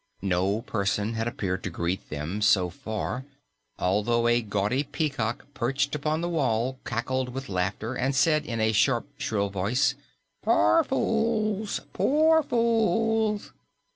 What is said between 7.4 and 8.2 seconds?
laughter and